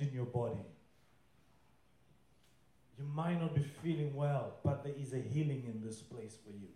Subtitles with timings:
[0.00, 0.60] in your body.
[2.98, 6.50] You might not be feeling well, but there is a healing in this place for
[6.50, 6.68] you.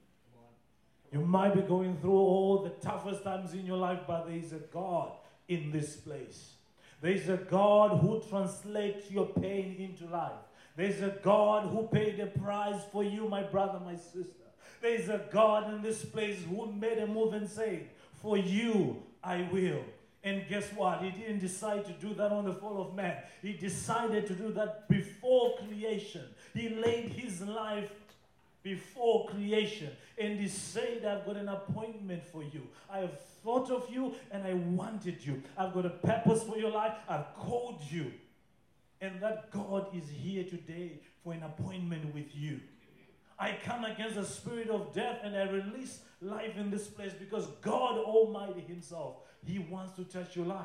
[1.12, 4.52] You might be going through all the toughest times in your life, but there is
[4.52, 5.12] a God
[5.46, 6.54] in this place.
[7.00, 10.32] There is a God who translates your pain into life.
[10.76, 14.44] There is a God who paid a price for you, my brother, my sister.
[14.80, 19.02] There is a God in this place who made a move and said, For you,
[19.22, 19.84] I will.
[20.24, 21.02] And guess what?
[21.02, 23.18] He didn't decide to do that on the fall of man.
[23.42, 26.24] He decided to do that before creation.
[26.54, 27.92] He laid his life
[28.62, 29.90] before creation.
[30.16, 32.62] And he said, I've got an appointment for you.
[32.90, 35.42] I have thought of you and I wanted you.
[35.58, 36.94] I've got a purpose for your life.
[37.06, 38.10] I've called you.
[39.02, 42.60] And that God is here today for an appointment with you.
[43.38, 47.46] I come against the spirit of death and I release life in this place because
[47.60, 50.64] God Almighty Himself, He wants to touch your life.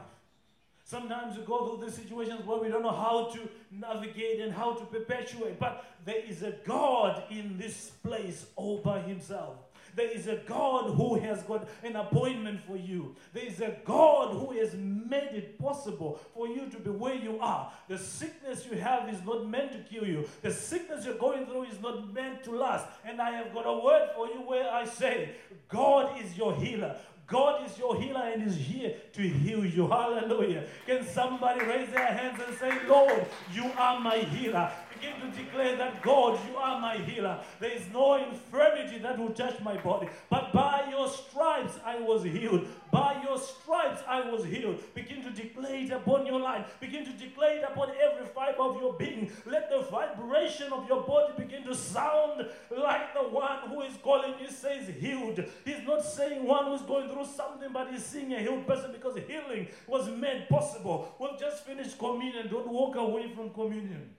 [0.83, 4.73] Sometimes we go through these situations where we don't know how to navigate and how
[4.73, 9.55] to perpetuate, but there is a God in this place all by Himself.
[9.95, 13.15] There is a God who has got an appointment for you.
[13.33, 17.39] There is a God who has made it possible for you to be where you
[17.39, 17.71] are.
[17.87, 21.63] The sickness you have is not meant to kill you, the sickness you're going through
[21.63, 22.87] is not meant to last.
[23.05, 25.31] And I have got a word for you where I say,
[25.67, 26.95] God is your healer.
[27.29, 29.87] God is your healer and is here to heal you.
[29.87, 30.65] Hallelujah.
[30.87, 34.71] Can somebody raise their hands and say, Lord, you are my healer?
[34.99, 37.39] Begin to declare that God, you are my healer.
[37.59, 40.09] There is no infirmity that will touch my body.
[40.29, 42.67] But by your stripes I was healed.
[42.91, 44.81] By your stripes I was healed.
[44.93, 46.77] Begin to declare it upon your life.
[46.79, 49.31] Begin to declare it upon every fiber of your being.
[49.45, 54.33] Let the vibration of your body begin to sound like the one who is calling
[54.41, 55.43] you says healed.
[55.65, 59.17] He's not saying one who's going through something, but he's seeing a healed person because
[59.27, 61.15] healing was made possible.
[61.19, 62.49] We've just finished communion.
[62.49, 64.09] Don't walk away from communion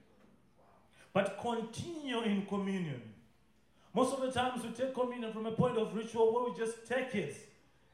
[1.13, 3.01] but continue in communion.
[3.93, 6.87] Most of the times we take communion from a point of ritual where we just
[6.87, 7.35] take it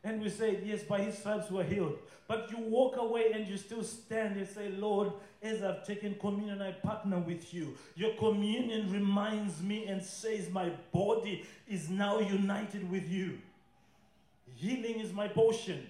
[0.04, 1.98] and we say, Yes, by his stripes we're healed.
[2.28, 5.12] But you walk away and you still stand and say, Lord,
[5.42, 7.76] as I've taken communion, I partner with you.
[7.96, 13.40] Your communion reminds me and says, My body is now united with you.
[14.56, 15.86] Healing is my portion.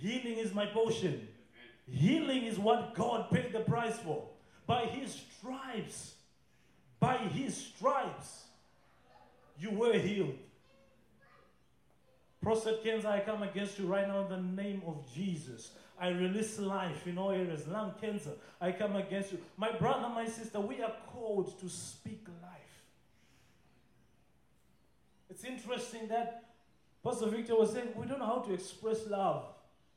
[0.00, 1.28] Healing is my portion.
[1.90, 4.24] Healing is what God paid the price for.
[4.66, 6.14] By his stripes,
[7.00, 8.44] by his stripes,
[9.58, 10.36] you were healed.
[12.42, 15.72] Prostate cancer, I come against you right now in the name of Jesus.
[15.98, 17.66] I release life in all areas.
[17.66, 18.30] Lung cancer,
[18.60, 19.38] I come against you.
[19.56, 22.50] My brother, my sister, we are called to speak life.
[25.28, 26.44] It's interesting that
[27.04, 29.44] Pastor Victor was saying we don't know how to express love.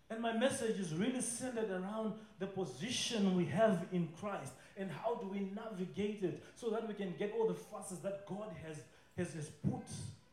[0.09, 5.15] And my message is really centered around the position we have in Christ and how
[5.15, 8.77] do we navigate it so that we can get all the facets that God has,
[9.17, 9.87] has, has put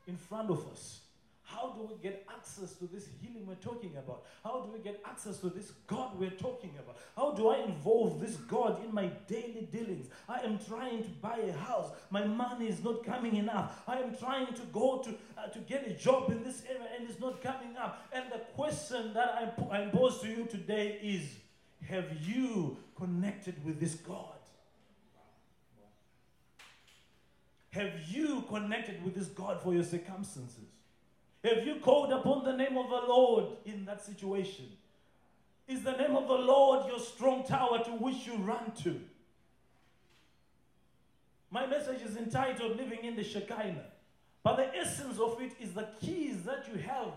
[0.07, 1.01] in front of us.
[1.43, 4.23] How do we get access to this healing we're talking about?
[4.45, 6.97] How do we get access to this God we're talking about?
[7.17, 10.07] How do I involve this God in my daily dealings?
[10.29, 11.91] I am trying to buy a house.
[12.11, 13.83] My money is not coming enough.
[13.89, 17.11] I am trying to go to, uh, to get a job in this area and
[17.11, 18.07] it's not coming up.
[18.13, 21.23] And the question that I, I pose to you today is
[21.89, 24.35] have you connected with this God?
[27.71, 30.69] Have you connected with this God for your circumstances?
[31.45, 34.67] Have you called upon the name of the Lord in that situation?
[35.69, 39.01] Is the name of the Lord your strong tower to which you run to?
[41.51, 43.87] My message is entitled Living in the Shekinah.
[44.43, 47.13] But the essence of it is the keys that you have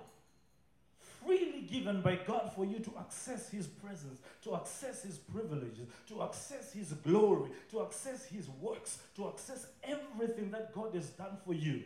[1.25, 6.23] freely given by God for you to access His presence, to access His privileges, to
[6.23, 11.53] access His glory, to access His works, to access everything that God has done for
[11.53, 11.83] you.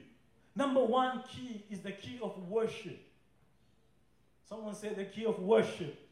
[0.56, 3.00] Number one key is the key of worship.
[4.48, 6.04] Someone say the key of worship.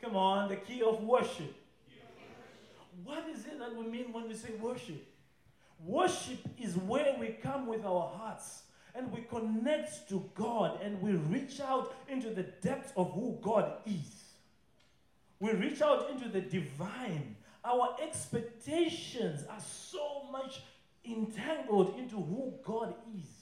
[0.00, 1.54] Come on, the key of worship.
[3.04, 5.06] What is it that we mean when we say worship?
[5.84, 8.62] Worship is where we come with our hearts
[8.94, 13.72] and we connect to God and we reach out into the depths of who God
[13.86, 14.24] is.
[15.38, 17.36] We reach out into the divine.
[17.64, 20.62] Our expectations are so much
[21.04, 23.39] entangled into who God is.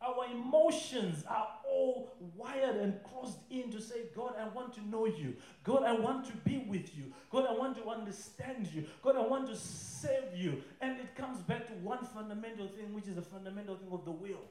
[0.00, 5.06] Our emotions are all wired and crossed in to say, God, I want to know
[5.06, 5.34] you.
[5.64, 7.12] God, I want to be with you.
[7.30, 8.84] God, I want to understand you.
[9.02, 10.62] God, I want to save you.
[10.80, 14.12] And it comes back to one fundamental thing, which is the fundamental thing of the
[14.12, 14.44] will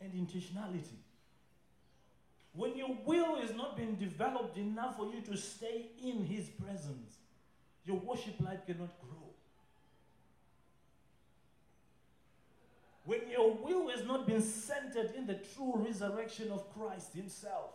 [0.00, 0.98] and intentionality.
[2.54, 7.18] When your will is not being developed enough for you to stay in His presence,
[7.84, 9.32] your worship life cannot grow.
[13.04, 17.70] When your will has not been centered in the true resurrection of Christ Himself,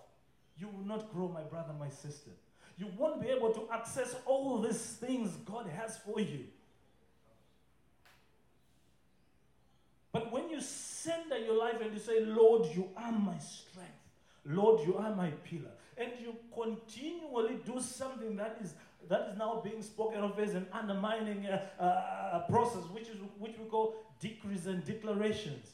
[0.58, 2.32] you will not grow, my brother, my sister.
[2.78, 6.46] You won't be able to access all these things God has for you.
[10.12, 13.92] But when you center your life and you say, Lord, you are my strength,
[14.46, 18.74] Lord, you are my pillar, and you continually do something that is
[19.10, 23.58] that is now being spoken of as an undermining uh, uh, process, which is which
[23.58, 25.72] we call decrees and declarations.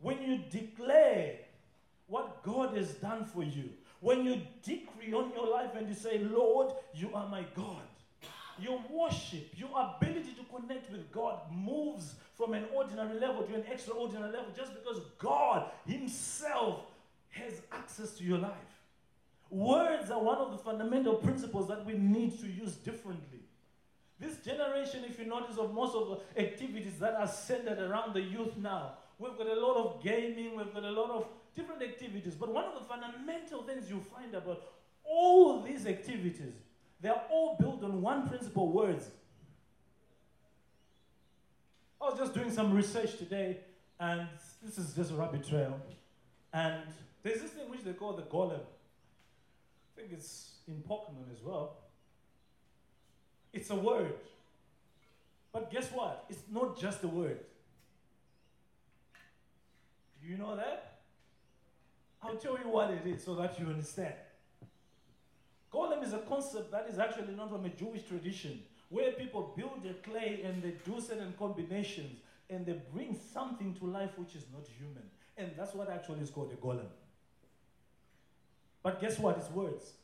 [0.00, 1.36] When you declare
[2.06, 3.70] what God has done for you,
[4.00, 7.82] when you decree on your life and you say, Lord, you are my God,
[8.60, 13.64] your worship, your ability to connect with God moves from an ordinary level to an
[13.70, 16.80] extraordinary level just because God Himself
[17.30, 18.73] has access to your life.
[19.50, 23.40] Words are one of the fundamental principles that we need to use differently.
[24.18, 28.20] This generation, if you notice, of most of the activities that are centered around the
[28.20, 32.34] youth now, we've got a lot of gaming, we've got a lot of different activities.
[32.34, 34.62] But one of the fundamental things you find about
[35.04, 36.54] all these activities,
[37.00, 39.10] they're all built on one principle words.
[42.00, 43.58] I was just doing some research today,
[43.98, 44.26] and
[44.62, 45.78] this is just a rabbit trail.
[46.52, 46.82] And
[47.22, 48.60] there's this thing which they call the golem.
[49.94, 51.76] I think it's in Pokemon as well.
[53.52, 54.14] It's a word.
[55.52, 56.24] But guess what?
[56.28, 57.38] It's not just a word.
[60.20, 60.98] Do you know that?
[62.22, 64.14] I'll tell you what it is so that you understand.
[65.72, 69.84] Golem is a concept that is actually not from a Jewish tradition, where people build
[69.88, 72.20] a clay and they do certain combinations
[72.50, 75.02] and they bring something to life which is not human.
[75.36, 76.88] And that's what actually is called a golem.
[78.84, 79.38] But guess what?
[79.38, 79.94] It's words.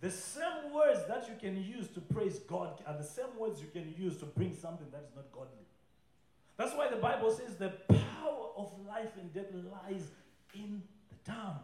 [0.00, 3.68] The same words that you can use to praise God are the same words you
[3.72, 5.66] can use to bring something that is not godly.
[6.56, 10.04] That's why the Bible says the power of life and death lies
[10.54, 11.58] in the tongue.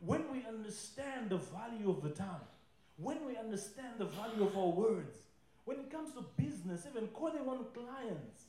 [0.00, 2.44] When we understand the value of the tongue,
[2.98, 5.16] when we understand the value of our words,
[5.64, 8.44] when it comes to business, even calling on clients,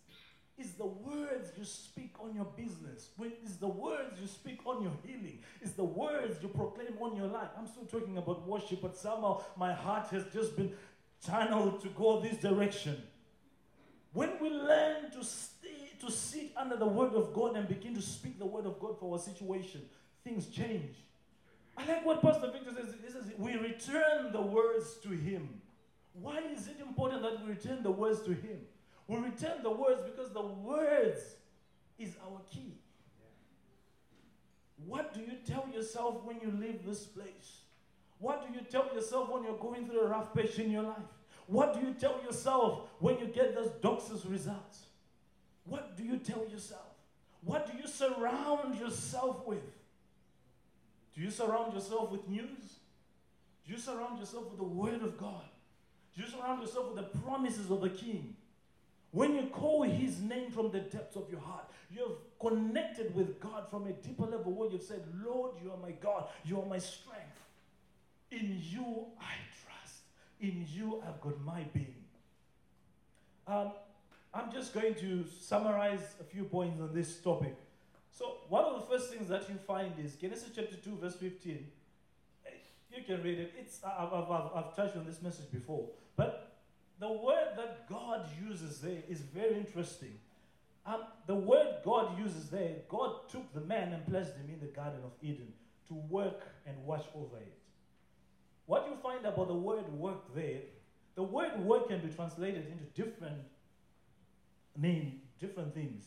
[0.62, 3.10] is the words you speak on your business.
[3.44, 5.40] Is the words you speak on your healing.
[5.62, 7.50] Is the words you proclaim on your life.
[7.58, 10.72] I'm still talking about worship, but somehow my heart has just been
[11.26, 13.02] channeled to go this direction.
[14.14, 18.02] When we learn to stay, to sit under the word of God and begin to
[18.02, 19.82] speak the word of God for our situation,
[20.24, 20.96] things change.
[21.78, 22.94] I like what Pastor Victor says.
[23.04, 25.62] He says we return the words to him.
[26.14, 28.60] Why is it important that we return the words to him?
[29.08, 31.20] We return the words because the words
[32.00, 32.78] is our key.
[34.86, 37.62] What do you tell yourself when you leave this place?
[38.20, 40.98] What do you tell yourself when you're going through a rough patch in your life?
[41.48, 44.86] What do you tell yourself when you get those doctor's results?
[45.66, 46.82] What do you tell yourself?
[47.44, 49.64] What do you surround yourself with?
[51.16, 52.78] Do you surround yourself with news?
[53.66, 55.46] Do you surround yourself with the Word of God?
[56.16, 58.36] Do you surround yourself with the promises of the King?
[59.12, 63.70] When you call his name from the depths of your heart, you've connected with God
[63.70, 66.80] from a deeper level where you've said, Lord, you are my God, you are my
[66.80, 67.20] strength.
[68.32, 69.34] In you I
[69.66, 70.00] trust.
[70.40, 71.96] In you I've got my being.
[73.48, 73.72] Um,
[74.34, 77.56] I'm just going to summarize a few points on this topic.
[78.14, 81.68] So, one of the first things that you find is Genesis chapter 2, verse 15.
[82.96, 83.54] You can read it.
[83.58, 85.88] It's, I've, I've, I've touched on this message before.
[86.16, 86.52] But
[87.00, 87.31] the word
[87.62, 90.18] that God uses there is very interesting.
[90.86, 94.74] Um, the word God uses there, God took the man and placed him in the
[94.74, 95.54] Garden of Eden
[95.88, 97.54] to work and watch over it.
[98.66, 100.62] What you find about the word work there,
[101.16, 103.42] the word work can be translated into different
[104.76, 106.06] name, different things.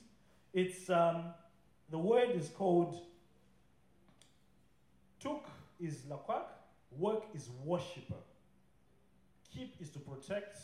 [0.53, 1.25] It's um,
[1.91, 3.01] the word is called
[5.21, 5.45] took
[5.81, 6.47] is lakwak,
[6.99, 8.23] work is worshipper,
[9.55, 10.59] keep is to protect,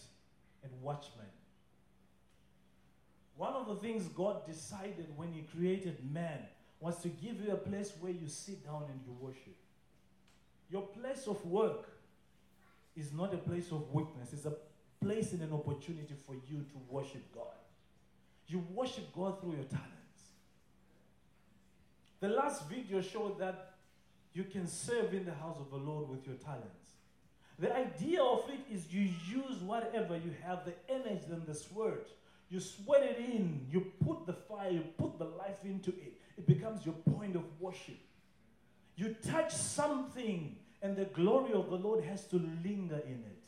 [0.63, 1.27] and watchmen.
[3.37, 6.41] One of the things God decided when He created man
[6.79, 9.57] was to give you a place where you sit down and you worship.
[10.71, 11.89] Your place of work
[12.97, 14.55] is not a place of weakness, it's a
[15.01, 17.47] place and an opportunity for you to worship God.
[18.47, 19.91] You worship God through your talents.
[22.21, 23.75] The last video showed that
[24.33, 26.91] you can serve in the house of the Lord with your talents.
[27.61, 32.07] The idea of it is you use whatever you have, the energy and the sweat.
[32.49, 36.15] You sweat it in, you put the fire, you put the life into it.
[36.39, 37.99] it becomes your point of worship.
[38.97, 43.45] You touch something, and the glory of the Lord has to linger in it.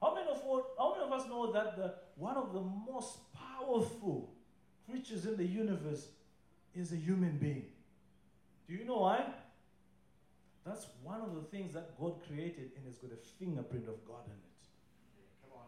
[0.00, 0.42] How many of,
[0.78, 4.30] how many of us know that the, one of the most powerful
[4.88, 6.08] creatures in the universe
[6.74, 7.64] is a human being?
[8.68, 9.24] Do you know why?
[10.64, 14.24] That's one of the things that God created and it's got a fingerprint of God
[14.26, 14.62] in it.
[15.42, 15.66] Come on.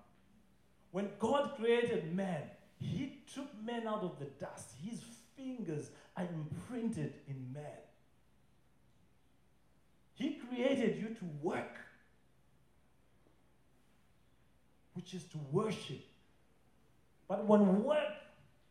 [0.93, 2.43] When God created man,
[2.79, 4.71] he took man out of the dust.
[4.83, 5.01] His
[5.37, 7.65] fingers are imprinted in man.
[10.15, 11.77] He created you to work,
[14.93, 16.03] which is to worship.
[17.27, 18.13] But when work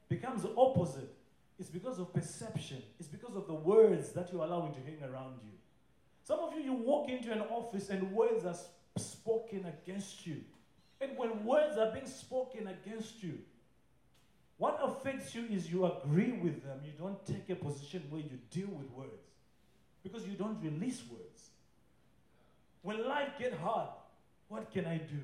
[0.08, 1.14] becomes the opposite,
[1.60, 5.36] it's because of perception, it's because of the words that you're allowing to hang around
[5.44, 5.52] you.
[6.24, 8.56] Some of you, you walk into an office and words are
[8.98, 10.42] spoken against you.
[11.02, 13.40] And when words are being spoken against you,
[14.58, 16.80] what affects you is you agree with them.
[16.86, 19.28] You don't take a position where you deal with words
[20.04, 21.50] because you don't release words.
[22.82, 23.90] When life get hard,
[24.48, 25.20] what can I do?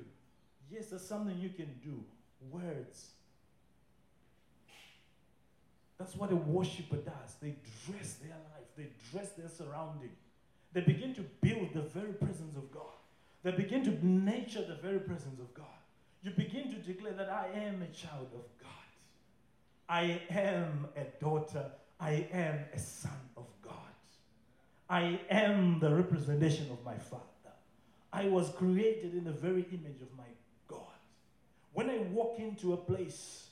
[0.69, 2.03] Yes, there's something you can do.
[2.51, 3.11] Words.
[5.97, 7.35] That's what a worshiper does.
[7.41, 10.11] They dress their life, they dress their surrounding.
[10.73, 12.83] They begin to build the very presence of God.
[13.43, 15.65] They begin to nurture the very presence of God.
[16.21, 18.69] You begin to declare that I am a child of God.
[19.88, 21.65] I am a daughter.
[21.99, 23.73] I am a son of God.
[24.89, 27.23] I am the representation of my Father.
[28.11, 30.23] I was created in the very image of my
[30.67, 30.79] God.
[31.73, 33.49] When I walk into a place,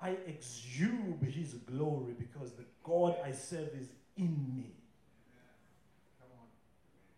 [0.00, 4.74] I exude His glory because the God I serve is in me.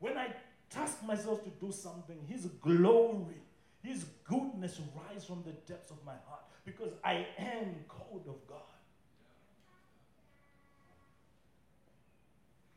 [0.01, 0.29] When I
[0.71, 3.43] task myself to do something, His glory,
[3.83, 8.59] His goodness rise from the depths of my heart because I am called of God.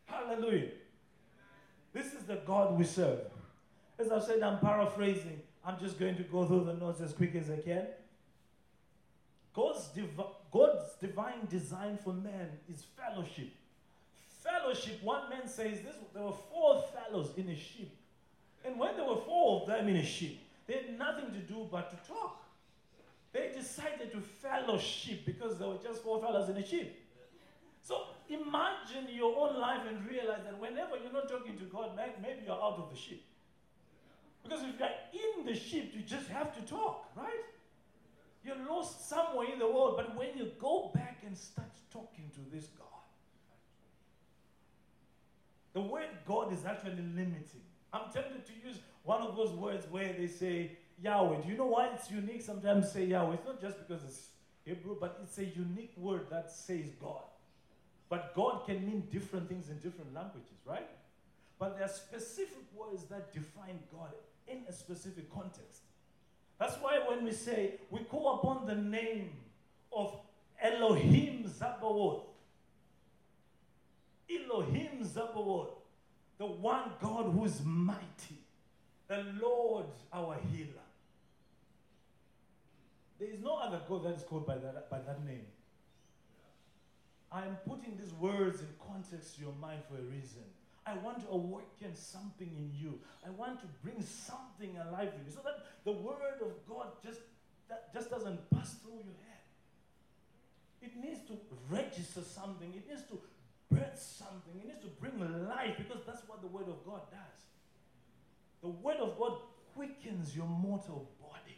[0.06, 0.70] Hallelujah.
[1.94, 3.20] This is the God we serve.
[4.00, 5.42] As I've said, I'm paraphrasing.
[5.64, 7.86] I'm just going to go through the notes as quick as I can.
[9.54, 9.90] God's,
[10.52, 13.50] God's divine design for man is fellowship.
[14.42, 17.90] Fellowship, one man says this there were four fellows in a ship.
[18.66, 20.36] And when there were four of them in a ship,
[20.68, 22.44] they had nothing to do but to talk.
[23.34, 27.00] They decided to fellowship because there were just four fellows in a ship.
[27.82, 32.42] So imagine your own life and realize that whenever you're not talking to God, maybe
[32.46, 33.22] you're out of the ship.
[34.44, 34.90] Because if you're
[35.40, 37.46] in the ship, you just have to talk, right?
[38.44, 42.56] You're lost somewhere in the world, but when you go back and start talking to
[42.56, 42.91] this God,
[45.74, 47.62] the word God is actually limiting.
[47.94, 51.42] I'm tempted to use one of those words where they say Yahweh.
[51.42, 52.42] Do you know why it's unique?
[52.42, 53.36] Sometimes say Yahweh.
[53.36, 54.28] It's not just because it's
[54.66, 57.24] Hebrew, but it's a unique word that says God.
[58.10, 60.88] But God can mean different things in different languages, right?
[61.58, 64.12] But there are specific words that define God
[64.48, 65.82] in a specific context.
[66.60, 69.32] That's why when we say we call upon the name
[69.92, 70.16] of
[70.62, 72.24] Elohim Zabaoth,
[74.40, 75.74] Elohim Zabaoth,
[76.38, 78.40] the one God who is mighty,
[79.08, 80.88] the Lord our healer.
[83.20, 85.46] There is no other God that is called by that, by that name.
[87.32, 90.44] I am putting these words in context to your mind for a reason.
[90.86, 93.00] I want to awaken something in you.
[93.26, 97.20] I want to bring something alive in you so that the word of God just,
[97.70, 99.46] that just doesn't pass through your head.
[100.82, 101.38] It needs to
[101.70, 102.74] register something.
[102.76, 103.20] It needs to
[103.72, 104.54] birth something.
[104.62, 107.42] It needs to bring life because that's what the word of God does.
[108.62, 109.38] The word of God
[109.76, 111.58] quickens your mortal body.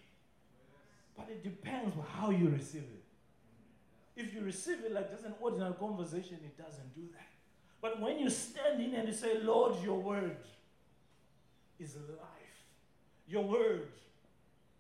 [1.18, 3.04] But it depends on how you receive it.
[4.16, 7.30] If you receive it like just an ordinary conversation, it doesn't do that.
[7.82, 10.38] But when you stand in and you say, Lord, your word
[11.80, 12.66] is life,
[13.28, 13.88] your word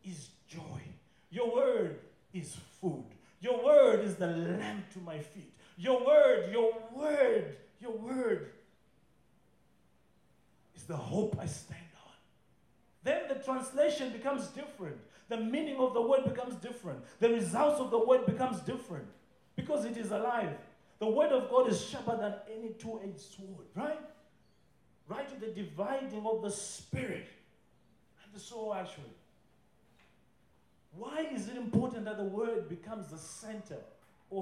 [0.06, 0.82] is joy,
[1.30, 2.00] your word
[2.34, 3.06] is food,
[3.42, 8.52] your word is the lamp to my feet, your word, your word, your word
[10.76, 12.12] is the hope I stand on.
[13.04, 14.98] Then the translation becomes different.
[15.30, 17.00] The meaning of the word becomes different.
[17.20, 19.08] The results of the word becomes different
[19.56, 20.56] because it is alive.
[21.00, 24.00] The word of God is sharper than any two-edged sword, right?
[25.08, 27.28] Right to the dividing of the spirit
[28.24, 29.06] and the soul, actually.
[30.96, 33.80] Why is it important that the word becomes the center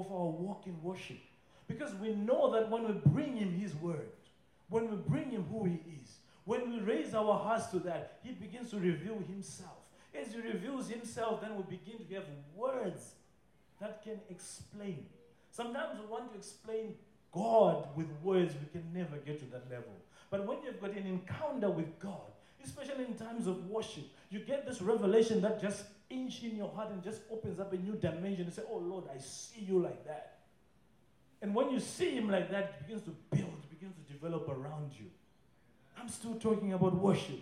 [0.00, 1.18] of our walk in worship?
[1.66, 4.10] Because we know that when we bring him his word,
[4.68, 8.32] when we bring him who he is, when we raise our hearts to that, he
[8.32, 9.78] begins to reveal himself.
[10.14, 13.12] As he reveals himself, then we begin to have words
[13.80, 15.06] that can explain.
[15.50, 16.94] Sometimes we want to explain
[17.30, 19.92] God with words, we can never get to that level.
[20.30, 22.31] But when you've got an encounter with God,
[22.64, 26.90] especially in times of worship, you get this revelation that just inch in your heart
[26.90, 30.04] and just opens up a new dimension and say, Oh Lord, I see you like
[30.06, 30.38] that.
[31.40, 34.48] And when you see him like that, it begins to build, it begins to develop
[34.48, 35.06] around you.
[35.98, 37.40] I'm still talking about worship.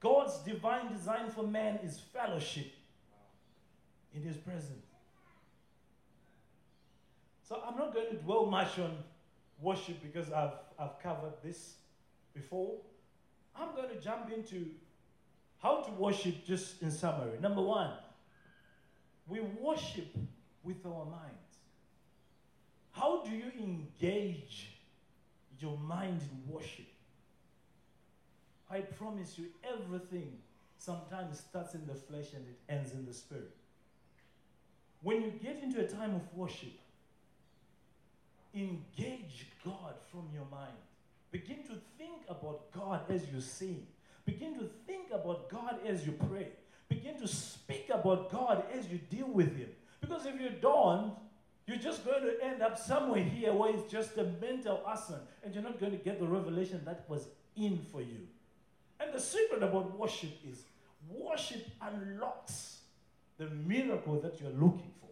[0.00, 2.70] God's divine design for man is fellowship
[4.14, 4.84] in his presence.
[7.48, 8.96] So I'm not going to dwell much on
[9.60, 11.74] worship because I've, I've covered this
[12.34, 12.74] before.
[13.58, 14.66] I'm going to jump into
[15.62, 17.38] how to worship just in summary.
[17.40, 17.90] Number one,
[19.28, 20.14] we worship
[20.62, 21.58] with our minds.
[22.90, 24.76] How do you engage
[25.58, 26.86] your mind in worship?
[28.70, 30.38] I promise you, everything
[30.78, 33.54] sometimes starts in the flesh and it ends in the spirit.
[35.02, 36.72] When you get into a time of worship,
[38.54, 40.72] engage God from your mind.
[41.34, 43.88] Begin to think about God as you sing.
[44.24, 46.46] Begin to think about God as you pray.
[46.88, 49.70] Begin to speak about God as you deal with Him.
[50.00, 51.12] Because if you don't,
[51.66, 55.52] you're just going to end up somewhere here where it's just a mental asana and
[55.52, 57.26] you're not going to get the revelation that was
[57.56, 58.28] in for you.
[59.00, 60.62] And the secret about worship is
[61.10, 62.78] worship unlocks
[63.38, 65.10] the miracle that you're looking for.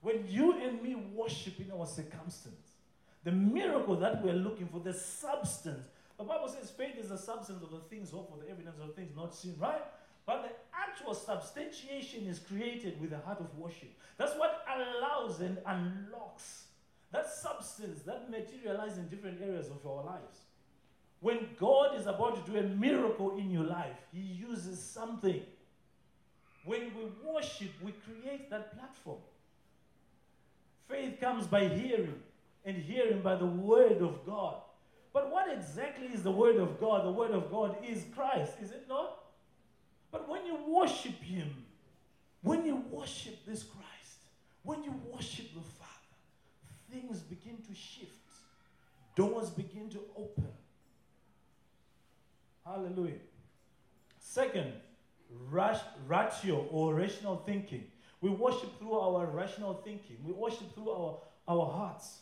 [0.00, 2.63] When you and me worship in our circumstance,
[3.24, 5.86] the miracle that we're looking for, the substance.
[6.18, 8.94] The Bible says faith is the substance of the things hoped for, the evidence of
[8.94, 9.82] things not seen, right?
[10.26, 13.90] But the actual substantiation is created with a heart of worship.
[14.16, 16.64] That's what allows and unlocks
[17.14, 20.38] that substance that materializes in different areas of our lives.
[21.20, 25.40] When God is about to do a miracle in your life, He uses something.
[26.64, 29.20] When we worship, we create that platform.
[30.88, 32.20] Faith comes by hearing,
[32.64, 34.56] and hearing by the Word of God.
[35.12, 37.04] But what exactly is the Word of God?
[37.04, 39.18] The Word of God is Christ, is it not?
[40.10, 41.50] But when you worship Him,
[42.42, 44.24] when you worship this Christ,
[44.62, 45.90] when you worship the Father,
[46.90, 48.12] things begin to shift,
[49.14, 50.48] doors begin to open.
[52.64, 53.20] Hallelujah.
[54.18, 54.72] Second,
[55.50, 57.84] ratio or rational thinking.
[58.20, 60.16] We worship through our rational thinking.
[60.24, 62.20] We worship through our, our hearts.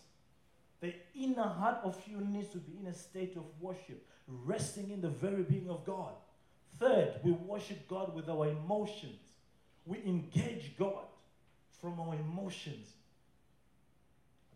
[0.83, 5.01] The inner heart of you needs to be in a state of worship, resting in
[5.01, 6.13] the very being of God.
[6.81, 9.21] Third, we worship God with our emotions.
[9.87, 11.05] We engage God
[11.81, 12.89] from our emotions.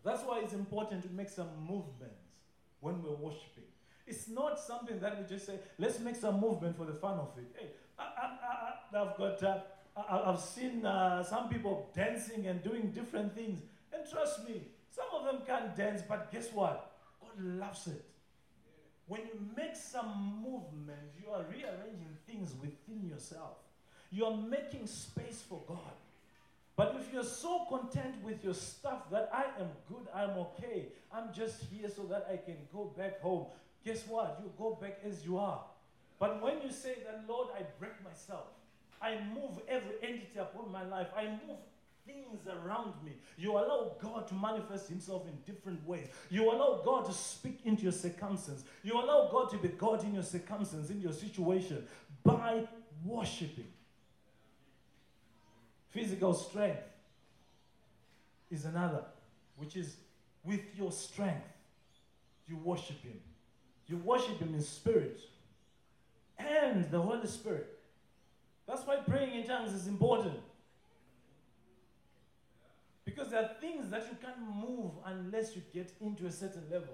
[0.03, 2.27] That's why it's important to make some movements
[2.81, 3.63] when we're worshiping.
[4.05, 7.29] It's not something that we just say, let's make some movement for the fun of
[7.37, 7.55] it.
[7.57, 9.59] Hey, I, have got, uh,
[9.95, 13.61] I, have seen uh, some people dancing and doing different things.
[13.93, 14.63] And trust me,
[14.97, 16.91] some of them can't dance, but guess what?
[17.21, 18.03] God loves it.
[19.07, 23.57] When you make some movement, you are rearranging things within yourself.
[24.11, 25.93] You are making space for God.
[26.75, 31.33] But if you're so content with your stuff that I am good, I'm okay, I'm
[31.33, 33.45] just here so that I can go back home,
[33.85, 34.39] guess what?
[34.43, 35.63] You go back as you are.
[36.19, 38.47] But when you say that, Lord, I break myself,
[39.01, 41.57] I move every entity upon my life, I move
[42.07, 43.11] things around me.
[43.37, 46.07] You allow God to manifest Himself in different ways.
[46.29, 48.63] You allow God to speak into your circumstance.
[48.83, 51.85] You allow God to be God in your circumstance, in your situation,
[52.23, 52.63] by
[53.05, 53.67] worshiping.
[55.89, 56.81] Physical strength
[58.49, 59.03] is another,
[59.57, 59.97] which is
[60.43, 61.45] with your strength,
[62.47, 63.19] you worship Him.
[63.87, 65.19] You worship Him in spirit
[66.39, 67.67] and the Holy Spirit.
[68.67, 70.39] That's why praying in tongues is important.
[73.17, 76.93] Because there are things that you can't move unless you get into a certain level.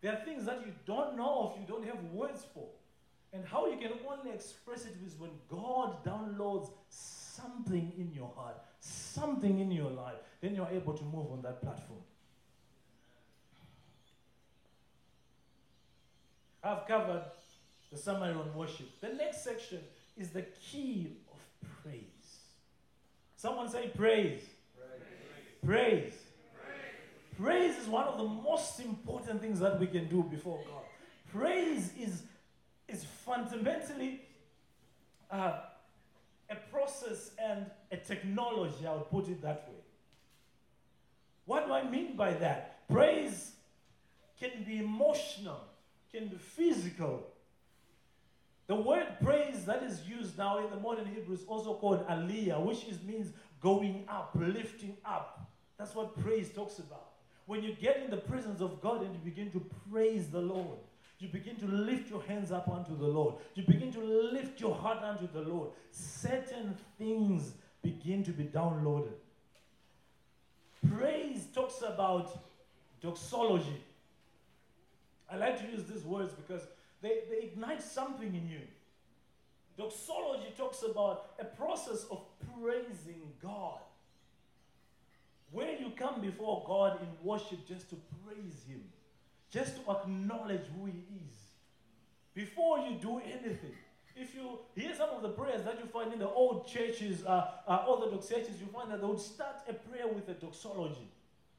[0.00, 2.68] There are things that you don't know if you don't have words for.
[3.32, 8.60] And how you can only express it is when God downloads something in your heart,
[8.78, 10.14] something in your life.
[10.40, 11.98] Then you're able to move on that platform.
[16.62, 17.24] I've covered
[17.90, 18.86] the summary on worship.
[19.00, 19.80] The next section
[20.16, 22.04] is the key of praise.
[23.36, 24.42] Someone say praise.
[25.64, 26.14] Praise.
[27.40, 27.76] Praise.
[27.76, 30.82] Is one of the most important things that we can do before God.
[31.32, 32.22] Praise is,
[32.88, 34.20] is fundamentally
[35.30, 35.60] uh,
[36.50, 39.80] a process and a technology, I would put it that way.
[41.46, 42.86] What do I mean by that?
[42.88, 43.52] Praise
[44.38, 45.60] can be emotional,
[46.12, 47.26] can be physical.
[48.66, 52.64] The word praise that is used now in the modern Hebrew is also called aliyah,
[52.64, 55.43] which is, means going up, lifting up.
[55.84, 57.10] That's what praise talks about.
[57.44, 59.60] When you get in the presence of God and you begin to
[59.92, 60.78] praise the Lord,
[61.18, 63.34] you begin to lift your hands up unto the Lord.
[63.54, 65.72] You begin to lift your heart unto the Lord.
[65.90, 69.12] Certain things begin to be downloaded.
[70.88, 72.34] Praise talks about
[73.02, 73.82] doxology.
[75.30, 76.62] I like to use these words because
[77.02, 78.62] they, they ignite something in you.
[79.76, 82.22] Doxology talks about a process of
[82.58, 83.80] praising God.
[85.50, 88.82] Where you come before God in worship just to praise Him,
[89.50, 91.36] just to acknowledge who He is.
[92.34, 93.76] Before you do anything,
[94.16, 97.50] if you hear some of the prayers that you find in the old churches, uh,
[97.66, 101.10] uh, Orthodox churches, you find that they would start a prayer with a doxology.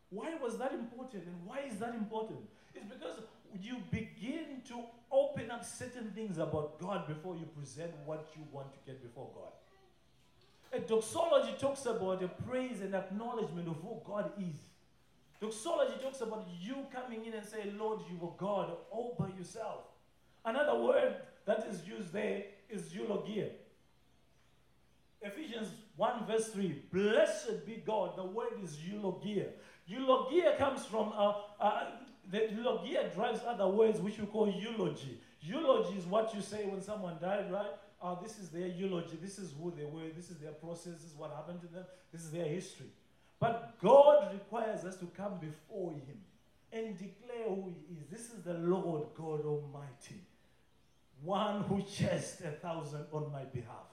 [0.09, 2.39] Why was that important and why is that important?
[2.73, 3.19] It's because
[3.61, 8.71] you begin to open up certain things about God before you present what you want
[8.73, 9.51] to get before God.
[10.75, 14.55] A doxology talks about a praise and acknowledgement of who God is.
[15.39, 19.83] Doxology talks about you coming in and saying, Lord, you are God all by yourself.
[20.43, 23.49] Another word that is used there is eulogia.
[25.21, 26.83] Ephesians 1 verse 3.
[26.91, 28.17] Blessed be God.
[28.17, 29.47] The word is eulogia.
[29.87, 31.83] Eulogia comes from, uh, uh,
[32.29, 35.21] the eulogia drives other words which we call eulogy.
[35.39, 37.71] Eulogy is what you say when someone died, right?
[38.05, 39.17] Uh, this is their eulogy.
[39.19, 40.09] This is who they were.
[40.15, 40.93] This is their process.
[40.93, 41.85] This is what happened to them.
[42.11, 42.85] This is their history.
[43.39, 46.19] But God requires us to come before Him
[46.71, 48.05] and declare who He is.
[48.11, 50.21] This is the Lord God Almighty,
[51.23, 53.89] one who chased a thousand on my behalf,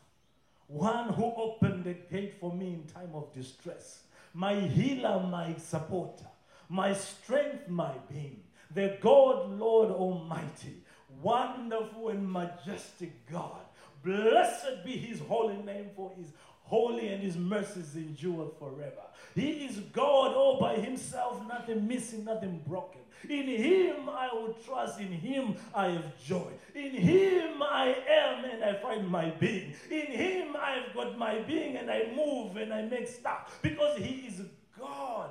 [0.66, 4.02] one who opened the gate for me in time of distress,
[4.34, 6.26] my healer, my supporter,
[6.68, 8.42] my strength, my being,
[8.74, 10.82] the God, Lord Almighty,
[11.22, 13.62] wonderful and majestic God.
[14.02, 16.28] Blessed be his holy name, for his
[16.62, 19.02] holy and his mercies endure forever.
[19.34, 23.00] He is God all by himself, nothing missing, nothing broken.
[23.28, 26.50] In him I will trust, in him I have joy.
[26.74, 29.74] In him I am and I find my being.
[29.90, 34.26] In him I've got my being and I move and I make stuff because he
[34.26, 34.42] is
[34.78, 35.30] God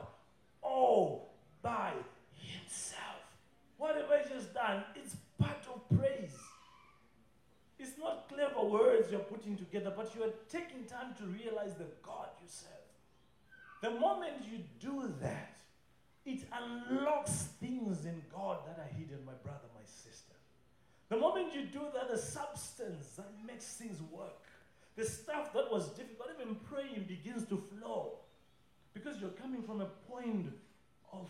[0.62, 1.92] all by
[2.36, 3.02] himself.
[3.78, 4.84] What have I just done?
[4.96, 6.38] It's part of praise.
[7.78, 11.88] It's not clever words you're putting together, but you are taking time to realize the
[12.04, 12.70] God you serve.
[13.82, 15.60] The moment you do that,
[16.26, 20.36] it unlocks things in God that are hidden, my brother, my sister.
[21.10, 24.46] The moment you do that, the substance that makes things work,
[24.96, 28.20] the stuff that was difficult, even praying begins to flow
[28.94, 30.52] because you're coming from a point
[31.12, 31.28] of.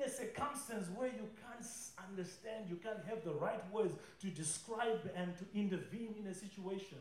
[0.00, 1.66] In a circumstance where you can't
[2.08, 6.96] understand, you can't have the right words to describe and to intervene in a situation.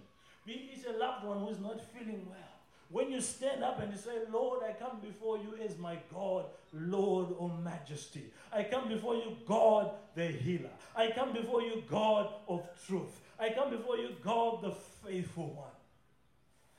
[0.46, 2.60] Be it a loved one who is not feeling well
[2.90, 6.46] when you stand up and you say, Lord, I come before you as my God,
[6.74, 8.26] Lord of majesty.
[8.52, 10.72] I come before you, God the healer.
[10.96, 13.22] I come before you, God of truth.
[13.40, 14.72] I come before you, God the
[15.06, 15.68] faithful one.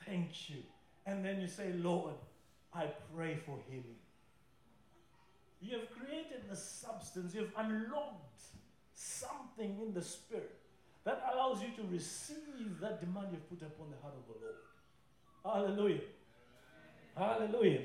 [0.05, 0.57] Thank you.
[1.05, 2.13] And then you say, Lord,
[2.73, 4.00] I pray for healing.
[5.61, 8.41] You have created the substance, you have unlocked
[8.93, 10.57] something in the spirit
[11.03, 15.75] that allows you to receive that demand you've put upon the heart of the Lord.
[15.77, 16.01] Hallelujah.
[17.15, 17.81] Hallelujah.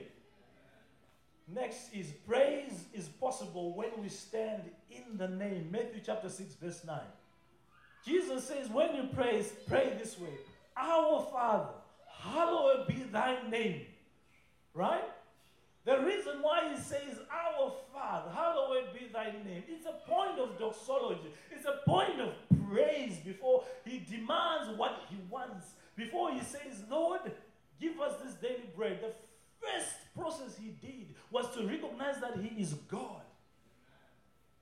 [1.49, 5.69] Next is praise is possible when we stand in the name.
[5.71, 6.99] Matthew chapter 6, verse 9.
[8.05, 10.31] Jesus says, when you praise, pray this way
[10.77, 11.71] Our Father,
[12.21, 13.83] hallowed be thy name.
[14.75, 15.05] Right?
[15.87, 20.59] The reason why he says, Our Father, hallowed be thy name, it's a point of
[20.59, 21.33] doxology.
[21.51, 22.35] It's a point of
[22.68, 25.66] praise before he demands what he wants.
[25.96, 27.20] Before he says, Lord,
[27.81, 29.01] Give us this daily bread.
[29.03, 29.12] The
[29.61, 33.22] first process he did was to recognize that he is God.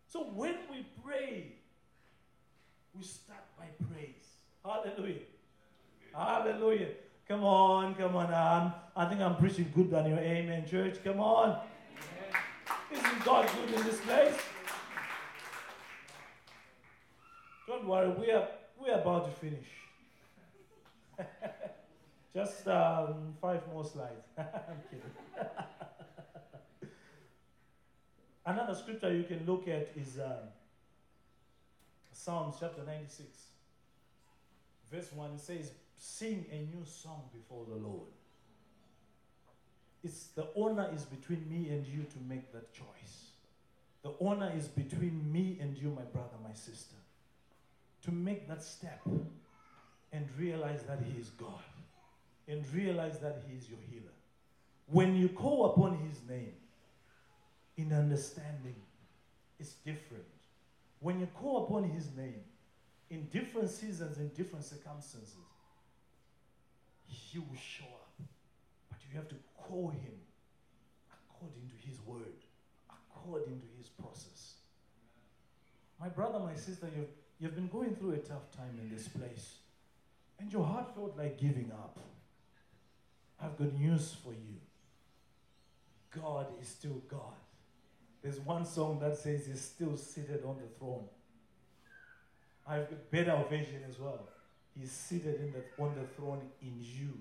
[0.08, 1.52] So when we pray,
[2.94, 4.38] we start by praise.
[4.64, 5.22] Hallelujah.
[6.14, 6.88] Hallelujah.
[7.26, 8.34] Come on, come on.
[8.34, 11.02] Um, I think I'm preaching good on your amen, church.
[11.02, 11.58] Come on.
[12.92, 14.34] Isn't God good in this place?
[17.66, 18.46] Don't worry, we are
[18.78, 19.66] we're about to finish.
[22.34, 24.26] Just um, five more slides.
[24.38, 25.10] I'm kidding.
[28.46, 30.48] Another scripture you can look at is um,
[32.12, 33.26] Psalms chapter 96,
[34.92, 35.30] verse 1.
[35.30, 38.08] It says, Sing a new song before the Lord.
[40.02, 43.30] It's the honor is between me and you to make that choice.
[44.02, 46.96] The honor is between me and you, my brother, my sister,
[48.02, 49.00] to make that step
[50.12, 51.62] and realize that He is God.
[52.46, 54.12] and realize that He is your healer.
[54.86, 56.52] When you call upon His name,
[57.76, 58.76] in understanding,
[59.58, 60.24] it's different.
[61.00, 62.40] When you call upon His name,
[63.10, 65.34] in different seasons, in different circumstances,
[67.14, 68.26] He will show up.
[68.90, 70.18] But you have to call Him
[71.12, 72.44] according to His word,
[72.90, 74.54] according to His process.
[76.00, 79.56] My brother, my sister, you've, you've been going through a tough time in this place,
[80.38, 81.98] and your heart felt like giving up.
[83.40, 84.60] I've got news for you
[86.14, 87.34] God is still God.
[88.22, 91.04] There's one song that says he's still seated on the throne.
[92.66, 94.28] I've got better vision as well.
[94.78, 97.12] He's seated in the, on the throne in you.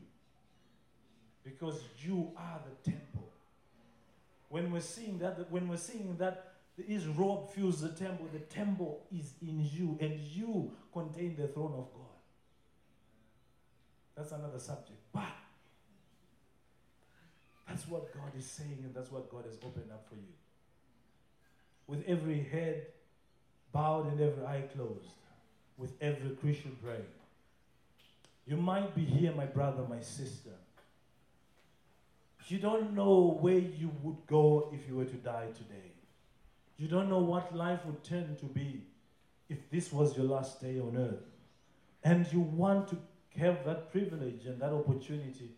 [1.44, 3.28] Because you are the temple.
[4.50, 6.54] When we're seeing that, when we're seeing that
[6.88, 11.74] his robe fills the temple, the temple is in you, and you contain the throne
[11.74, 12.04] of God.
[14.16, 15.00] That's another subject.
[15.12, 15.24] But
[17.68, 20.34] that's what God is saying, and that's what God has opened up for you.
[21.88, 22.88] With every head
[23.72, 25.10] bowed and every eye closed,
[25.78, 27.04] with every Christian praying.
[28.46, 30.50] You might be here, my brother, my sister.
[32.48, 35.92] You don't know where you would go if you were to die today.
[36.78, 38.82] You don't know what life would turn to be
[39.48, 41.24] if this was your last day on earth.
[42.04, 42.98] And you want to
[43.40, 45.52] have that privilege and that opportunity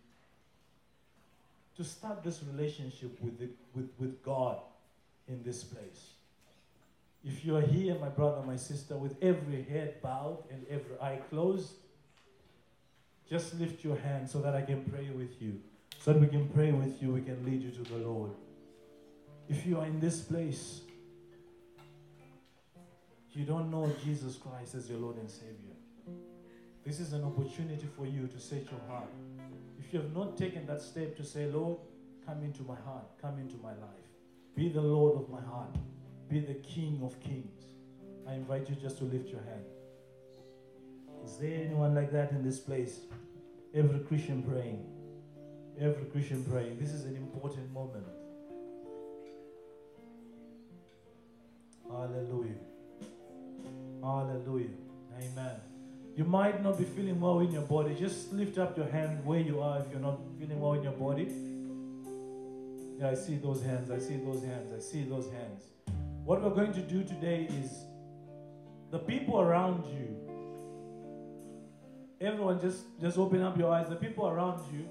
[1.77, 4.59] to start this relationship with, the, with, with God
[5.27, 6.11] in this place.
[7.23, 11.19] If you are here, my brother, my sister, with every head bowed and every eye
[11.29, 11.71] closed,
[13.29, 15.59] just lift your hand so that I can pray with you.
[15.99, 18.31] So that we can pray with you, we can lead you to the Lord.
[19.49, 20.81] If you are in this place,
[23.31, 25.75] you don't know Jesus Christ as your Lord and Savior.
[26.85, 29.09] This is an opportunity for you to set your heart.
[29.79, 31.77] If you have not taken that step to say, Lord,
[32.25, 34.07] come into my heart, come into my life,
[34.55, 35.75] be the Lord of my heart,
[36.29, 37.65] be the King of kings,
[38.27, 39.65] I invite you just to lift your hand.
[41.25, 42.99] Is there anyone like that in this place?
[43.73, 44.85] Every Christian praying.
[45.79, 46.77] Every Christian praying.
[46.79, 48.05] This is an important moment.
[51.91, 52.55] Hallelujah.
[54.01, 54.69] Hallelujah.
[55.17, 55.55] Amen.
[56.15, 57.95] You might not be feeling well in your body.
[57.95, 60.93] Just lift up your hand where you are if you're not feeling well in your
[60.93, 61.27] body.
[62.99, 63.91] Yeah, I see those hands.
[63.91, 64.71] I see those hands.
[64.73, 65.63] I see those hands.
[66.23, 67.71] What we're going to do today is
[68.91, 70.24] the people around you.
[72.25, 73.87] Everyone, just just open up your eyes.
[73.87, 74.89] The people around you,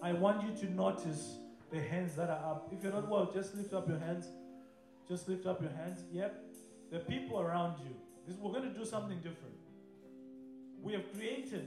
[0.00, 1.34] I want you to notice
[1.72, 2.68] the hands that are up.
[2.70, 4.28] If you're not well, just lift up your hands.
[5.08, 6.04] Just lift up your hands.
[6.12, 6.44] Yep.
[6.92, 7.90] The people around you.
[8.26, 9.58] This, we're going to do something different.
[10.80, 11.66] We have created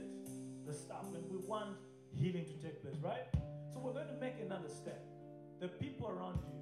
[0.66, 1.76] the stuff and we want
[2.14, 3.28] healing to take place, right?
[3.72, 5.04] So we're going to make another step.
[5.60, 6.56] The people around you,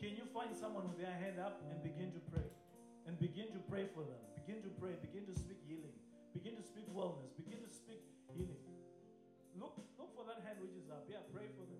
[0.00, 2.50] can you find someone with their hand up and begin to pray?
[3.06, 4.18] And begin to pray for them.
[4.34, 4.98] Begin to pray.
[5.00, 5.94] Begin to speak healing.
[6.32, 7.34] Begin to speak wellness.
[7.34, 8.62] Begin to speak healing.
[9.58, 11.04] Look, look for that hand which is up.
[11.10, 11.79] Yeah, pray for them.